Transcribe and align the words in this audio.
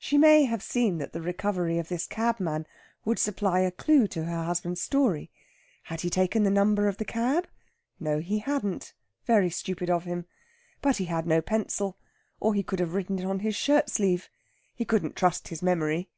She 0.00 0.18
may 0.18 0.46
have 0.46 0.64
seen 0.64 0.98
that 0.98 1.12
the 1.12 1.22
recovery 1.22 1.78
of 1.78 1.86
this 1.86 2.04
cabman 2.04 2.66
would 3.04 3.20
supply 3.20 3.60
a 3.60 3.70
clue 3.70 4.08
to 4.08 4.24
her 4.24 4.42
husband's 4.42 4.82
story. 4.82 5.30
Had 5.84 6.00
he 6.00 6.10
taken 6.10 6.42
the 6.42 6.50
number 6.50 6.88
of 6.88 6.96
the 6.96 7.04
cab? 7.04 7.46
No, 8.00 8.18
he 8.18 8.38
hadn't. 8.40 8.94
Very 9.26 9.48
stupid 9.48 9.88
of 9.88 10.02
him! 10.06 10.26
But 10.82 10.96
he 10.96 11.04
had 11.04 11.24
no 11.24 11.40
pencil, 11.40 11.96
or 12.40 12.52
he 12.54 12.64
could 12.64 12.80
have 12.80 12.94
written 12.94 13.20
it 13.20 13.24
on 13.24 13.38
his 13.38 13.54
shirt 13.54 13.88
sleeve. 13.88 14.28
He 14.74 14.84
couldn't 14.84 15.14
trust 15.14 15.46
his 15.46 15.62
memory. 15.62 16.08